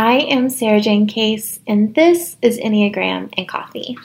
I 0.00 0.18
am 0.30 0.48
Sarah 0.48 0.80
Jane 0.80 1.08
Case, 1.08 1.58
and 1.66 1.92
this 1.96 2.36
is 2.40 2.56
Enneagram 2.56 3.34
and 3.36 3.48
Coffee. 3.48 3.98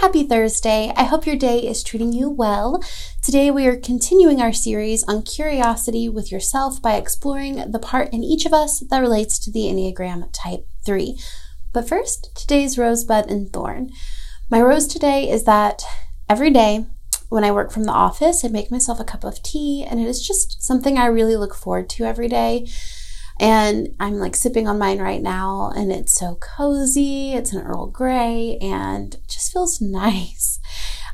Happy 0.00 0.22
Thursday. 0.22 0.90
I 0.96 1.04
hope 1.04 1.26
your 1.26 1.36
day 1.36 1.58
is 1.58 1.82
treating 1.82 2.14
you 2.14 2.30
well. 2.30 2.82
Today, 3.22 3.50
we 3.50 3.66
are 3.66 3.76
continuing 3.76 4.40
our 4.40 4.54
series 4.54 5.04
on 5.04 5.20
curiosity 5.20 6.08
with 6.08 6.32
yourself 6.32 6.80
by 6.80 6.94
exploring 6.94 7.70
the 7.70 7.78
part 7.78 8.14
in 8.14 8.24
each 8.24 8.46
of 8.46 8.54
us 8.54 8.82
that 8.88 9.00
relates 9.00 9.38
to 9.40 9.52
the 9.52 9.64
Enneagram 9.64 10.30
Type 10.32 10.66
3. 10.86 11.18
But 11.74 11.86
first, 11.86 12.30
today's 12.34 12.78
rosebud 12.78 13.30
and 13.30 13.52
thorn. 13.52 13.90
My 14.50 14.62
rose 14.62 14.86
today 14.86 15.28
is 15.28 15.44
that 15.44 15.82
every 16.30 16.48
day 16.48 16.86
when 17.28 17.44
I 17.44 17.52
work 17.52 17.70
from 17.70 17.84
the 17.84 17.92
office, 17.92 18.44
I 18.44 18.48
make 18.48 18.70
myself 18.70 19.00
a 19.00 19.04
cup 19.04 19.24
of 19.24 19.42
tea, 19.42 19.86
and 19.88 20.00
it 20.00 20.06
is 20.06 20.26
just 20.26 20.62
something 20.62 20.96
I 20.96 21.06
really 21.06 21.36
look 21.36 21.54
forward 21.54 21.88
to 21.90 22.04
every 22.04 22.28
day. 22.28 22.66
And 23.40 23.90
I'm 24.00 24.14
like 24.14 24.34
sipping 24.34 24.66
on 24.66 24.78
mine 24.78 24.98
right 24.98 25.22
now, 25.22 25.70
and 25.76 25.92
it's 25.92 26.14
so 26.14 26.36
cozy. 26.36 27.34
It's 27.34 27.52
an 27.52 27.62
Earl 27.62 27.86
Grey, 27.88 28.58
and 28.60 29.16
just 29.28 29.52
feels 29.52 29.80
nice. 29.80 30.58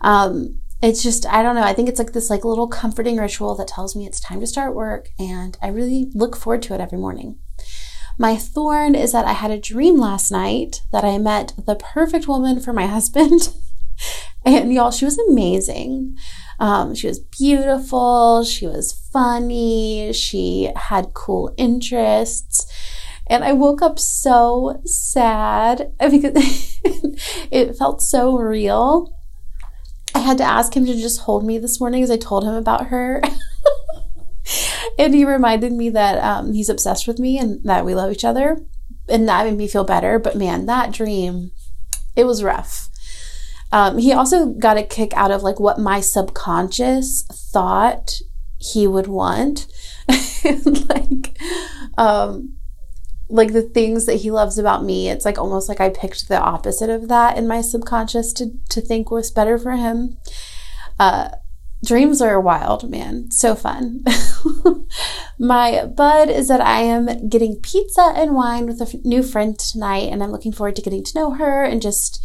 Um, 0.01 0.61
it's 0.81 1.03
just 1.03 1.27
I 1.27 1.43
don't 1.43 1.55
know. 1.55 1.63
I 1.63 1.73
think 1.73 1.89
it's 1.89 1.99
like 1.99 2.13
this 2.13 2.31
like 2.31 2.45
little 2.45 2.69
comforting 2.69 3.17
ritual 3.17 3.55
that 3.57 3.69
tells 3.69 3.97
me 3.97 4.07
it's 4.07 4.21
time 4.21 4.41
to 4.41 4.47
start 4.47 4.75
work, 4.75 5.09
and 5.19 5.59
I 5.61 5.69
really 5.69 6.11
look 6.15 6.37
forward 6.37 6.63
to 6.63 6.75
it 6.75 6.81
every 6.81 6.99
morning. 6.99 7.39
My 8.19 8.37
thorn 8.37 8.95
is 8.95 9.11
that 9.13 9.25
I 9.25 9.33
had 9.33 9.51
a 9.51 9.59
dream 9.59 9.99
last 9.99 10.31
night 10.31 10.83
that 10.93 11.05
I 11.05 11.19
met 11.19 11.53
the 11.67 11.75
perfect 11.75 12.29
woman 12.29 12.61
for 12.61 12.73
my 12.73 12.87
husband. 12.97 13.49
And 14.45 14.73
y'all, 14.73 14.91
she 14.91 15.05
was 15.05 15.19
amazing. 15.19 16.17
Um, 16.59 16.95
she 16.95 17.07
was 17.07 17.19
beautiful. 17.19 18.45
She 18.45 18.67
was 18.67 18.93
funny. 19.13 20.13
She 20.13 20.71
had 20.77 21.15
cool 21.15 21.55
interests. 21.57 22.67
And 23.27 23.43
I 23.43 23.53
woke 23.53 23.81
up 23.81 23.99
so 23.99 24.81
sad 24.85 25.93
because 26.11 26.79
it 27.51 27.77
felt 27.77 28.03
so 28.03 28.39
real. 28.39 29.19
I 30.15 30.21
had 30.21 30.39
to 30.39 30.45
ask 30.45 30.77
him 30.77 30.87
to 30.87 30.95
just 30.95 31.23
hold 31.23 31.45
me 31.45 31.59
this 31.59 31.81
morning 31.81 32.03
as 32.03 32.11
I 32.11 32.17
told 32.17 32.45
him 32.45 32.55
about 32.55 32.89
her. 32.89 33.21
and 34.99 35.15
he 35.15 35.25
reminded 35.25 35.73
me 35.73 35.91
that 35.91 36.23
um, 36.23 36.53
he's 36.53 36.69
obsessed 36.69 37.09
with 37.09 37.19
me 37.19 37.39
and 37.39 37.65
that 37.65 37.85
we 37.85 37.95
love 37.95 38.13
each 38.13 38.25
other. 38.25 38.59
And 39.09 39.29
that 39.29 39.47
made 39.47 39.57
me 39.57 39.69
feel 39.69 39.85
better. 39.85 40.19
But 40.19 40.37
man, 40.37 40.67
that 40.67 40.93
dream, 40.93 41.51
it 42.15 42.25
was 42.25 42.45
rough. 42.45 42.89
Um, 43.75 43.99
he 43.99 44.13
also 44.13 44.47
got 44.47 44.77
a 44.77 44.85
kick 44.85 45.13
out 45.15 45.33
of 45.33 45.43
like 45.43 45.59
what 45.59 45.81
my 45.81 45.99
subconscious 46.01 47.25
thought 47.53 48.21
he 48.57 48.87
would 48.87 49.09
want. 49.09 49.67
like, 50.89 51.37
um, 51.99 52.55
like 53.29 53.53
the 53.53 53.69
things 53.75 54.07
that 54.07 54.21
he 54.21 54.31
loves 54.31 54.59
about 54.59 54.85
me, 54.85 55.09
it's 55.09 55.25
like 55.25 55.39
almost 55.39 55.69
like 55.69 55.81
I 55.81 55.89
picked 55.89 56.29
the 56.29 56.39
opposite 56.39 56.89
of 56.89 57.09
that 57.09 57.37
in 57.37 57.49
my 57.49 57.63
subconscious 57.63 58.33
to, 58.35 58.53
to 58.69 58.81
think 58.81 59.11
was 59.11 59.33
better 59.33 59.59
for 59.59 59.73
him. 59.73 60.19
Uh, 61.01 61.31
dreams 61.85 62.23
are 62.23 62.41
wild, 62.41 62.89
man. 62.89 63.33
So 63.33 63.57
fun. 63.57 64.05
My 65.39 65.85
bud 65.85 66.31
is 66.31 66.47
that 66.47 66.61
I 66.61 66.83
am 66.83 67.29
getting 67.29 67.61
pizza 67.61 68.13
and 68.15 68.37
wine 68.37 68.67
with 68.67 68.81
a 68.81 69.01
new 69.03 69.25
friend 69.25 69.59
tonight, 69.59 70.13
and 70.13 70.23
I'm 70.23 70.31
looking 70.31 70.53
forward 70.53 70.77
to 70.77 70.83
getting 70.83 71.03
to 71.03 71.19
know 71.19 71.33
her 71.33 71.65
and 71.65 71.83
just, 71.83 72.25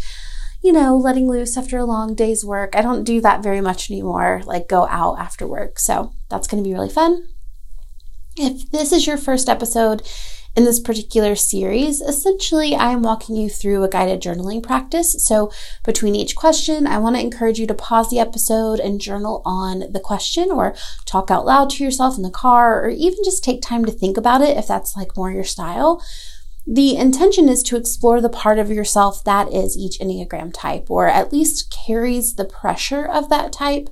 you 0.61 0.71
know, 0.71 0.97
letting 0.97 1.27
loose 1.27 1.57
after 1.57 1.77
a 1.77 1.85
long 1.85 2.15
day's 2.15 2.43
work. 2.43 2.75
I 2.75 2.81
don't 2.81 3.03
do 3.03 3.21
that 3.21 3.43
very 3.43 3.61
much 3.61 3.89
anymore, 3.89 4.41
like 4.45 4.67
go 4.67 4.87
out 4.87 5.19
after 5.19 5.47
work. 5.47 5.79
So 5.79 6.13
that's 6.29 6.47
going 6.47 6.63
to 6.63 6.67
be 6.67 6.73
really 6.73 6.89
fun. 6.89 7.27
If 8.35 8.69
this 8.71 8.91
is 8.91 9.07
your 9.07 9.17
first 9.17 9.49
episode, 9.49 10.01
in 10.55 10.65
this 10.65 10.79
particular 10.79 11.35
series, 11.35 12.01
essentially, 12.01 12.75
I 12.75 12.91
am 12.91 13.03
walking 13.03 13.35
you 13.35 13.49
through 13.49 13.83
a 13.83 13.89
guided 13.89 14.21
journaling 14.21 14.63
practice. 14.63 15.15
So, 15.25 15.51
between 15.85 16.15
each 16.15 16.35
question, 16.35 16.87
I 16.87 16.97
want 16.97 17.15
to 17.15 17.21
encourage 17.21 17.59
you 17.59 17.67
to 17.67 17.73
pause 17.73 18.09
the 18.09 18.19
episode 18.19 18.79
and 18.79 18.99
journal 18.99 19.41
on 19.45 19.91
the 19.91 19.99
question 19.99 20.51
or 20.51 20.75
talk 21.05 21.29
out 21.29 21.45
loud 21.45 21.69
to 21.71 21.83
yourself 21.83 22.17
in 22.17 22.23
the 22.23 22.31
car 22.31 22.83
or 22.83 22.89
even 22.89 23.23
just 23.23 23.43
take 23.43 23.61
time 23.61 23.85
to 23.85 23.91
think 23.91 24.17
about 24.17 24.41
it 24.41 24.57
if 24.57 24.67
that's 24.67 24.97
like 24.97 25.15
more 25.15 25.31
your 25.31 25.43
style. 25.43 26.03
The 26.71 26.95
intention 26.95 27.49
is 27.49 27.63
to 27.63 27.77
explore 27.77 28.21
the 28.21 28.29
part 28.29 28.59
of 28.59 28.69
yourself 28.69 29.23
that 29.23 29.51
is 29.51 29.75
each 29.75 29.97
Enneagram 29.97 30.51
type, 30.53 30.91
or 30.91 31.07
at 31.07 31.33
least 31.33 31.75
carries 31.85 32.35
the 32.35 32.45
pressure 32.45 33.03
of 33.03 33.29
that 33.29 33.51
type. 33.51 33.89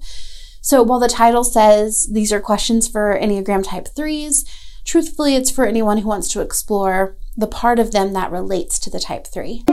So 0.62 0.84
while 0.84 1.00
the 1.00 1.08
title 1.08 1.44
says 1.44 2.08
these 2.12 2.32
are 2.32 2.40
questions 2.40 2.88
for 2.88 3.18
Enneagram 3.20 3.64
type 3.68 3.88
threes, 3.96 4.46
Truthfully, 4.88 5.36
it's 5.36 5.52
for 5.52 5.66
anyone 5.66 5.98
who 5.98 6.08
wants 6.08 6.30
to 6.30 6.40
explore 6.40 7.18
the 7.36 7.46
part 7.46 7.78
of 7.78 7.92
them 7.92 8.14
that 8.14 8.32
relates 8.32 8.80
to 8.80 8.90
the 8.90 9.02
type 9.02 9.28
3. 9.28 9.66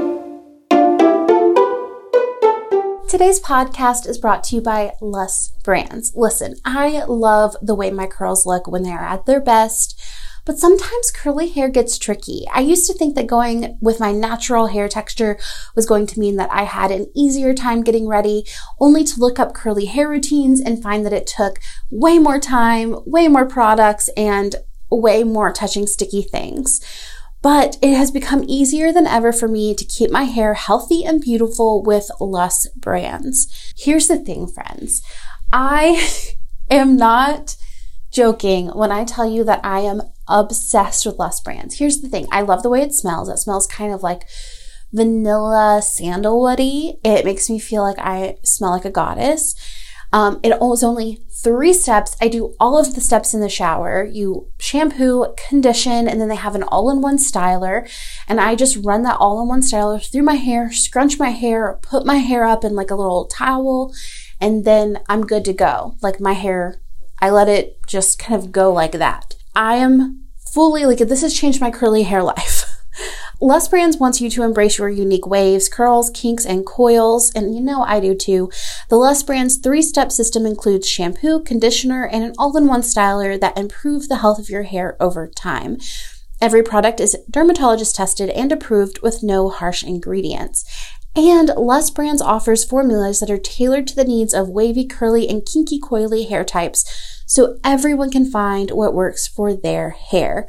Today's 3.08 3.38
podcast 3.38 4.08
is 4.08 4.18
brought 4.18 4.42
to 4.42 4.56
you 4.56 4.60
by 4.60 4.94
Lus 5.00 5.52
Brands. 5.62 6.10
Listen, 6.16 6.56
I 6.64 7.04
love 7.04 7.54
the 7.62 7.76
way 7.76 7.92
my 7.92 8.08
curls 8.08 8.44
look 8.44 8.66
when 8.66 8.82
they 8.82 8.90
are 8.90 9.04
at 9.04 9.24
their 9.24 9.40
best, 9.40 9.96
but 10.44 10.58
sometimes 10.58 11.10
curly 11.10 11.48
hair 11.48 11.68
gets 11.68 11.98
tricky. 11.98 12.44
I 12.52 12.60
used 12.60 12.86
to 12.86 12.94
think 12.94 13.14
that 13.14 13.26
going 13.26 13.78
with 13.80 14.00
my 14.00 14.12
natural 14.12 14.66
hair 14.68 14.88
texture 14.88 15.38
was 15.74 15.86
going 15.86 16.06
to 16.08 16.20
mean 16.20 16.36
that 16.36 16.52
I 16.52 16.64
had 16.64 16.90
an 16.90 17.06
easier 17.14 17.54
time 17.54 17.82
getting 17.82 18.06
ready, 18.06 18.44
only 18.78 19.04
to 19.04 19.20
look 19.20 19.38
up 19.38 19.54
curly 19.54 19.86
hair 19.86 20.08
routines 20.08 20.60
and 20.60 20.82
find 20.82 21.04
that 21.06 21.12
it 21.12 21.26
took 21.26 21.58
way 21.90 22.18
more 22.18 22.38
time, 22.38 22.96
way 23.06 23.28
more 23.28 23.46
products, 23.46 24.08
and 24.16 24.56
way 24.90 25.24
more 25.24 25.52
touching 25.52 25.86
sticky 25.86 26.22
things. 26.22 26.80
But 27.42 27.76
it 27.82 27.94
has 27.94 28.10
become 28.10 28.44
easier 28.48 28.92
than 28.92 29.06
ever 29.06 29.32
for 29.32 29.48
me 29.48 29.74
to 29.74 29.84
keep 29.84 30.10
my 30.10 30.24
hair 30.24 30.54
healthy 30.54 31.04
and 31.04 31.20
beautiful 31.20 31.82
with 31.82 32.10
Lus 32.20 32.66
brands. 32.74 33.74
Here's 33.76 34.08
the 34.08 34.18
thing, 34.18 34.46
friends. 34.46 35.02
I 35.52 36.08
am 36.70 36.96
not 36.96 37.56
joking 38.10 38.68
when 38.68 38.92
I 38.92 39.04
tell 39.04 39.28
you 39.28 39.44
that 39.44 39.60
I 39.62 39.80
am 39.80 40.00
obsessed 40.28 41.06
with 41.06 41.18
Lus 41.18 41.40
brands. 41.40 41.78
Here's 41.78 42.00
the 42.00 42.08
thing. 42.08 42.26
I 42.30 42.42
love 42.42 42.62
the 42.62 42.70
way 42.70 42.82
it 42.82 42.92
smells. 42.92 43.28
It 43.28 43.38
smells 43.38 43.66
kind 43.66 43.92
of 43.92 44.02
like 44.02 44.26
vanilla 44.92 45.80
sandalwoody. 45.82 46.98
It 47.04 47.24
makes 47.24 47.50
me 47.50 47.58
feel 47.58 47.82
like 47.82 47.98
I 47.98 48.36
smell 48.44 48.70
like 48.70 48.84
a 48.84 48.90
goddess. 48.90 49.54
Um, 50.12 50.38
it 50.44 50.56
was 50.60 50.84
only 50.84 51.24
three 51.42 51.72
steps. 51.72 52.16
I 52.20 52.28
do 52.28 52.54
all 52.60 52.78
of 52.78 52.94
the 52.94 53.00
steps 53.00 53.34
in 53.34 53.40
the 53.40 53.48
shower. 53.48 54.04
You 54.04 54.48
shampoo, 54.60 55.34
condition, 55.48 56.06
and 56.06 56.20
then 56.20 56.28
they 56.28 56.36
have 56.36 56.54
an 56.54 56.62
all 56.62 56.88
in 56.88 57.00
one 57.00 57.18
styler. 57.18 57.90
And 58.28 58.40
I 58.40 58.54
just 58.54 58.84
run 58.84 59.02
that 59.02 59.16
all 59.18 59.42
in 59.42 59.48
one 59.48 59.60
styler 59.60 60.00
through 60.00 60.22
my 60.22 60.36
hair, 60.36 60.70
scrunch 60.70 61.18
my 61.18 61.30
hair, 61.30 61.80
put 61.82 62.06
my 62.06 62.18
hair 62.18 62.44
up 62.44 62.62
in 62.62 62.76
like 62.76 62.92
a 62.92 62.94
little 62.94 63.26
towel, 63.26 63.92
and 64.40 64.64
then 64.64 65.00
I'm 65.08 65.26
good 65.26 65.44
to 65.46 65.52
go. 65.52 65.96
Like 66.00 66.20
my 66.20 66.34
hair, 66.34 66.80
I 67.20 67.30
let 67.30 67.48
it 67.48 67.78
just 67.88 68.16
kind 68.18 68.40
of 68.40 68.52
go 68.52 68.72
like 68.72 68.92
that. 68.92 69.33
I 69.54 69.76
am 69.76 70.24
fully 70.52 70.86
like, 70.86 70.98
this 70.98 71.22
has 71.22 71.34
changed 71.34 71.60
my 71.60 71.70
curly 71.70 72.02
hair 72.02 72.22
life. 72.22 72.64
Lus 73.40 73.68
Brands 73.68 73.98
wants 73.98 74.20
you 74.20 74.30
to 74.30 74.42
embrace 74.42 74.78
your 74.78 74.88
unique 74.88 75.26
waves, 75.26 75.68
curls, 75.68 76.10
kinks, 76.10 76.46
and 76.46 76.64
coils, 76.64 77.32
and 77.34 77.54
you 77.54 77.60
know 77.60 77.82
I 77.82 78.00
do 78.00 78.14
too. 78.14 78.50
The 78.88 78.96
Lus 78.96 79.22
Brands 79.22 79.56
three 79.56 79.82
step 79.82 80.12
system 80.12 80.46
includes 80.46 80.88
shampoo, 80.88 81.40
conditioner, 81.40 82.06
and 82.06 82.24
an 82.24 82.32
all 82.38 82.56
in 82.56 82.68
one 82.68 82.82
styler 82.82 83.38
that 83.40 83.58
improve 83.58 84.08
the 84.08 84.18
health 84.18 84.38
of 84.38 84.48
your 84.48 84.62
hair 84.62 84.96
over 85.00 85.26
time. 85.28 85.78
Every 86.40 86.62
product 86.62 87.00
is 87.00 87.16
dermatologist 87.30 87.96
tested 87.96 88.30
and 88.30 88.52
approved 88.52 89.00
with 89.02 89.22
no 89.22 89.48
harsh 89.48 89.82
ingredients. 89.82 90.64
And 91.16 91.50
Lus 91.56 91.90
Brands 91.90 92.22
offers 92.22 92.64
formulas 92.64 93.20
that 93.20 93.30
are 93.30 93.38
tailored 93.38 93.86
to 93.88 93.96
the 93.96 94.04
needs 94.04 94.34
of 94.34 94.48
wavy, 94.48 94.84
curly, 94.84 95.28
and 95.28 95.44
kinky 95.44 95.80
coily 95.80 96.28
hair 96.28 96.44
types 96.44 97.13
so 97.34 97.58
everyone 97.64 98.12
can 98.12 98.30
find 98.30 98.70
what 98.70 98.94
works 98.94 99.26
for 99.26 99.54
their 99.54 99.90
hair. 99.90 100.46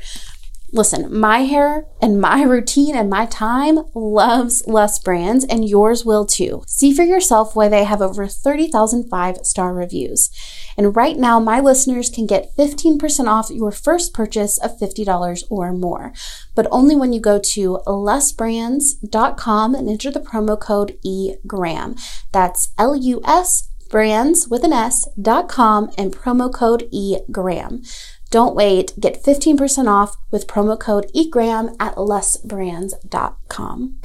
Listen, 0.71 1.11
my 1.17 1.39
hair 1.39 1.87
and 1.99 2.21
my 2.21 2.43
routine 2.55 2.95
and 2.95 3.09
my 3.09 3.25
time 3.25 3.79
loves 3.95 4.61
Lus 4.67 4.99
Brands, 4.99 5.43
and 5.45 5.67
yours 5.67 6.05
will 6.05 6.27
too. 6.27 6.61
See 6.67 6.93
for 6.93 7.01
yourself 7.01 7.55
why 7.55 7.69
they 7.69 7.85
have 7.85 8.03
over 8.03 8.27
30,000 8.27 9.09
five 9.09 9.37
star 9.37 9.73
reviews. 9.73 10.29
And 10.77 10.95
right 10.95 11.17
now, 11.17 11.39
my 11.39 11.59
listeners 11.59 12.11
can 12.11 12.27
get 12.27 12.55
15% 12.55 13.25
off 13.25 13.49
your 13.49 13.71
first 13.71 14.13
purchase 14.13 14.59
of 14.59 14.77
$50 14.77 15.43
or 15.49 15.73
more, 15.73 16.13
but 16.53 16.67
only 16.69 16.95
when 16.95 17.13
you 17.13 17.19
go 17.19 17.39
to 17.39 17.79
lusbrands.com 17.87 19.73
and 19.73 19.89
enter 19.89 20.11
the 20.11 20.19
promo 20.19 20.59
code 20.59 20.99
EGRAM. 21.03 21.95
That's 22.31 22.69
L 22.77 22.95
U 22.95 23.21
S 23.25 23.71
brands 23.95 24.49
with 24.49 24.65
an 24.65 24.73
S 24.73 25.07
dot 25.21 25.47
com 25.47 25.89
and 25.97 26.11
promo 26.11 26.53
code 26.53 26.85
EGRAM. 26.91 27.81
Don't 28.29 28.53
wait. 28.53 28.91
Get 28.99 29.23
15% 29.23 29.87
off 29.87 30.17
with 30.31 30.47
promo 30.47 30.77
code 30.77 31.09
EGRAM 31.15 31.77
at 31.79 31.95
lusbrands.com. 31.95 33.99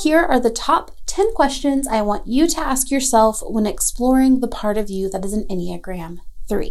Here 0.00 0.20
are 0.20 0.38
the 0.38 0.52
top 0.54 0.92
10 1.06 1.34
questions 1.34 1.88
I 1.88 2.02
want 2.02 2.28
you 2.28 2.46
to 2.46 2.60
ask 2.60 2.88
yourself 2.88 3.42
when 3.44 3.66
exploring 3.66 4.38
the 4.38 4.46
part 4.46 4.78
of 4.78 4.88
you 4.88 5.10
that 5.10 5.24
is 5.24 5.32
an 5.32 5.44
Enneagram 5.50 6.18
3. 6.48 6.70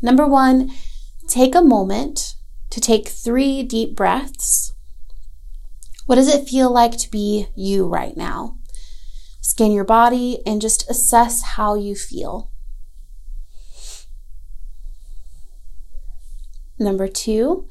Number 0.00 0.24
one, 0.24 0.70
take 1.26 1.56
a 1.56 1.62
moment 1.62 2.36
to 2.70 2.80
take 2.80 3.08
three 3.08 3.64
deep 3.64 3.96
breaths. 3.96 4.72
What 6.06 6.16
does 6.16 6.32
it 6.32 6.48
feel 6.48 6.72
like 6.72 6.96
to 6.98 7.10
be 7.10 7.48
you 7.54 7.86
right 7.86 8.16
now? 8.16 8.58
Scan 9.40 9.72
your 9.72 9.84
body 9.84 10.40
and 10.46 10.60
just 10.60 10.88
assess 10.90 11.42
how 11.42 11.74
you 11.74 11.94
feel. 11.94 12.50
Number 16.78 17.06
two, 17.06 17.68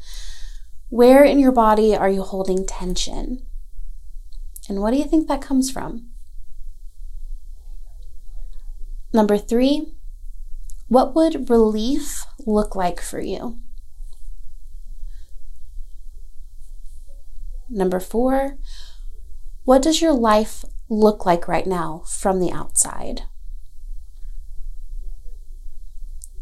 where 0.90 1.24
in 1.24 1.40
your 1.40 1.52
body 1.52 1.96
are 1.96 2.10
you 2.10 2.24
holding 2.24 2.66
tension? 2.66 3.46
And 4.70 4.82
what 4.82 4.92
do 4.92 4.98
you 4.98 5.06
think 5.06 5.28
that 5.28 5.42
comes 5.42 5.70
from? 5.70 6.08
Number 9.14 9.38
three, 9.38 9.94
what 10.88 11.16
would 11.16 11.50
relief 11.50 12.26
look 12.46 12.76
like 12.76 13.02
for 13.02 13.20
you? 13.20 13.60
Number 17.74 18.02
four, 18.02 18.58
what 19.64 19.82
does 19.82 20.02
your 20.02 20.12
life 20.12 20.66
look 20.90 21.26
like 21.26 21.48
right 21.48 21.66
now 21.66 22.04
from 22.06 22.42
the 22.42 22.52
outside? 22.52 23.22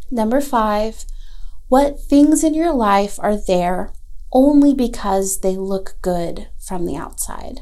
Number 0.09 0.41
five, 0.41 1.05
what 1.67 1.99
things 1.99 2.43
in 2.43 2.55
your 2.55 2.73
life 2.73 3.19
are 3.19 3.37
there 3.37 3.93
only 4.33 4.73
because 4.73 5.41
they 5.41 5.55
look 5.55 5.97
good 6.01 6.47
from 6.57 6.87
the 6.87 6.95
outside? 6.95 7.61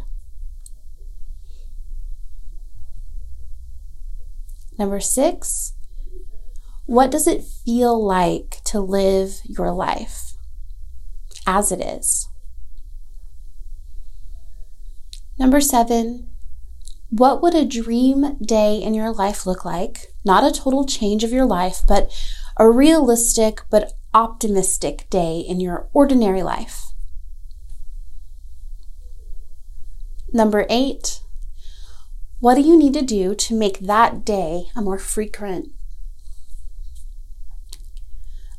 Number 4.80 5.02
six, 5.02 5.74
what 6.86 7.12
does 7.12 7.28
it 7.28 7.44
feel 7.44 8.02
like 8.02 8.62
to 8.64 8.80
live 8.80 9.42
your 9.44 9.72
life 9.72 10.38
as 11.46 11.74
it 11.74 11.82
is? 11.82 12.30
Number 15.40 15.62
seven, 15.62 16.30
what 17.10 17.42
would 17.42 17.54
a 17.54 17.66
dream 17.66 18.38
day 18.42 18.82
in 18.82 18.94
your 18.94 19.14
life 19.14 19.46
look 19.46 19.64
like? 19.64 20.14
Not 20.26 20.44
a 20.44 20.52
total 20.52 20.86
change 20.86 21.24
of 21.24 21.32
your 21.32 21.46
life, 21.46 21.82
but 21.88 22.12
a 22.58 22.70
realistic 22.70 23.62
but 23.70 23.94
optimistic 24.14 25.08
day 25.10 25.40
in 25.40 25.60
your 25.60 25.90
ordinary 25.94 26.42
life. 26.42 26.88
Number 30.34 30.66
eight, 30.70 31.22
what 32.40 32.56
do 32.56 32.62
you 32.62 32.78
need 32.78 32.94
to 32.94 33.02
do 33.02 33.34
to 33.36 33.58
make 33.58 33.80
that 33.80 34.26
day 34.26 34.66
a 34.76 34.82
more 34.82 35.00
frequent 35.00 35.70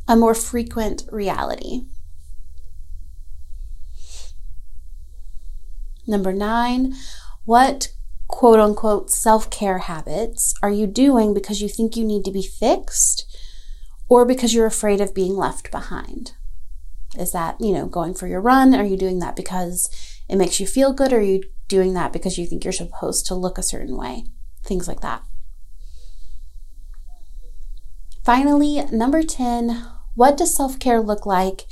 a 0.07 0.17
more 0.17 0.35
frequent 0.35 1.05
reality? 1.13 1.83
Number 6.09 6.33
9, 6.33 6.95
what 7.45 7.93
quote 8.27 8.59
unquote 8.59 9.11
self-care 9.11 9.79
habits 9.79 10.55
are 10.63 10.71
you 10.71 10.87
doing 10.87 11.35
because 11.35 11.61
you 11.61 11.69
think 11.69 11.97
you 11.97 12.05
need 12.05 12.25
to 12.25 12.33
be 12.33 12.43
fixed 12.43 13.27
or 14.09 14.25
because 14.25 14.55
you're 14.55 14.67
afraid 14.67 15.03
of 15.03 15.15
being 15.15 15.37
left 15.37 15.71
behind? 15.71 16.33
Is 17.19 17.33
that, 17.33 17.61
you 17.61 17.73
know, 17.73 17.87
going 17.87 18.15
for 18.15 18.27
your 18.27 18.41
run? 18.41 18.75
Are 18.75 18.85
you 18.85 18.97
doing 18.97 19.19
that 19.19 19.37
because 19.37 19.91
it 20.29 20.37
makes 20.37 20.59
you 20.59 20.67
feel 20.67 20.93
good? 20.93 21.13
Or 21.13 21.19
are 21.19 21.23
you 21.23 21.43
doing 21.69 21.93
that 21.95 22.13
because 22.13 22.39
you 22.39 22.47
think 22.47 22.65
you're 22.65 22.73
supposed 22.73 23.27
to 23.27 23.35
look 23.35 23.59
a 23.59 23.63
certain 23.63 23.97
way? 23.97 24.25
Things 24.65 24.89
like 24.89 25.01
that. 25.01 25.23
Finally, 28.25 28.83
number 28.93 29.23
10, 29.23 29.87
what 30.15 30.37
does 30.37 30.55
self 30.55 30.79
care 30.79 31.01
look 31.01 31.25
like 31.25 31.67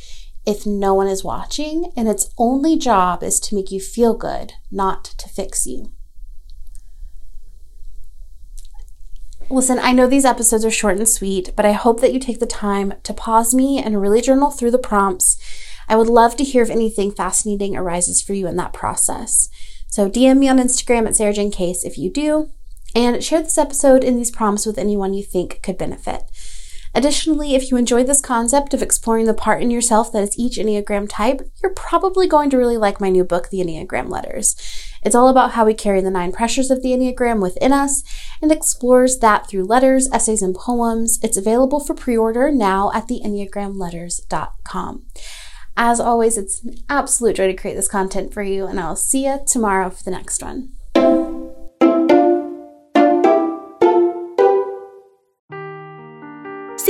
if 0.46 0.64
no 0.64 0.94
one 0.94 1.08
is 1.08 1.24
watching 1.24 1.92
and 1.96 2.08
its 2.08 2.30
only 2.38 2.78
job 2.78 3.22
is 3.22 3.40
to 3.40 3.54
make 3.54 3.72
you 3.72 3.80
feel 3.80 4.14
good, 4.14 4.52
not 4.70 5.04
to 5.04 5.28
fix 5.28 5.66
you? 5.66 5.92
Listen, 9.48 9.78
I 9.78 9.92
know 9.92 10.06
these 10.06 10.24
episodes 10.24 10.64
are 10.64 10.70
short 10.70 10.96
and 10.96 11.08
sweet, 11.08 11.52
but 11.54 11.64
I 11.64 11.72
hope 11.72 12.00
that 12.00 12.12
you 12.12 12.18
take 12.18 12.40
the 12.40 12.46
time 12.46 12.94
to 13.04 13.14
pause 13.14 13.54
me 13.54 13.80
and 13.80 14.00
really 14.00 14.20
journal 14.20 14.50
through 14.50 14.72
the 14.72 14.78
prompts. 14.78 15.36
I 15.88 15.94
would 15.94 16.08
love 16.08 16.36
to 16.36 16.44
hear 16.44 16.62
if 16.62 16.70
anything 16.70 17.12
fascinating 17.12 17.76
arises 17.76 18.20
for 18.20 18.32
you 18.32 18.48
in 18.48 18.56
that 18.56 18.72
process. 18.72 19.48
So 19.88 20.10
DM 20.10 20.38
me 20.38 20.48
on 20.48 20.58
Instagram 20.58 21.06
at 21.06 21.16
Sarah 21.16 21.32
Jane 21.32 21.52
Case 21.52 21.84
if 21.84 21.96
you 21.96 22.10
do, 22.10 22.50
and 22.94 23.22
share 23.22 23.42
this 23.42 23.58
episode 23.58 24.02
and 24.02 24.18
these 24.18 24.32
prompts 24.32 24.66
with 24.66 24.78
anyone 24.78 25.14
you 25.14 25.22
think 25.22 25.62
could 25.62 25.78
benefit. 25.78 26.24
Additionally, 26.96 27.54
if 27.54 27.70
you 27.70 27.76
enjoy 27.76 28.02
this 28.04 28.22
concept 28.22 28.72
of 28.72 28.80
exploring 28.82 29.26
the 29.26 29.34
part 29.34 29.60
in 29.60 29.70
yourself 29.70 30.10
that 30.12 30.22
is 30.22 30.38
each 30.38 30.56
Enneagram 30.56 31.06
type, 31.06 31.42
you're 31.62 31.74
probably 31.74 32.26
going 32.26 32.48
to 32.48 32.56
really 32.56 32.78
like 32.78 33.02
my 33.02 33.10
new 33.10 33.22
book, 33.22 33.50
The 33.50 33.58
Enneagram 33.58 34.08
Letters. 34.08 34.56
It's 35.04 35.14
all 35.14 35.28
about 35.28 35.50
how 35.50 35.66
we 35.66 35.74
carry 35.74 36.00
the 36.00 36.10
nine 36.10 36.32
pressures 36.32 36.70
of 36.70 36.82
the 36.82 36.92
Enneagram 36.92 37.42
within 37.42 37.70
us 37.70 38.02
and 38.40 38.50
explores 38.50 39.18
that 39.18 39.46
through 39.46 39.64
letters, 39.64 40.08
essays, 40.10 40.40
and 40.40 40.54
poems. 40.54 41.18
It's 41.22 41.36
available 41.36 41.80
for 41.80 41.92
pre 41.92 42.16
order 42.16 42.50
now 42.50 42.90
at 42.94 43.08
theenneagramletters.com. 43.08 45.06
As 45.76 46.00
always, 46.00 46.38
it's 46.38 46.64
an 46.64 46.78
absolute 46.88 47.36
joy 47.36 47.48
to 47.48 47.54
create 47.54 47.74
this 47.74 47.88
content 47.88 48.32
for 48.32 48.42
you, 48.42 48.64
and 48.66 48.80
I'll 48.80 48.96
see 48.96 49.26
you 49.26 49.40
tomorrow 49.46 49.90
for 49.90 50.02
the 50.02 50.12
next 50.12 50.42
one. 50.42 50.70